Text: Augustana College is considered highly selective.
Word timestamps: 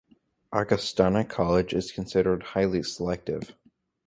Augustana 0.51 1.23
College 1.23 1.73
is 1.75 1.91
considered 1.91 2.41
highly 2.41 2.81
selective. 2.81 3.53